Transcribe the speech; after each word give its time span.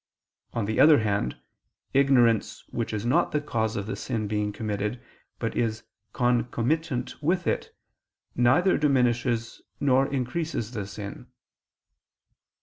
On 0.53 0.65
the 0.65 0.79
other 0.79 0.97
hand, 1.01 1.39
ignorance 1.93 2.65
which 2.69 2.91
is 2.91 3.05
not 3.05 3.31
the 3.31 3.39
cause 3.39 3.75
of 3.75 3.85
the 3.85 3.95
sin 3.95 4.27
being 4.27 4.51
committed, 4.51 4.99
but 5.37 5.55
is 5.55 5.83
concomitant 6.11 7.21
with 7.21 7.45
it, 7.45 7.71
neither 8.35 8.79
diminishes 8.79 9.61
nor 9.79 10.11
increases 10.11 10.71
the 10.71 10.87
sin. 10.87 11.27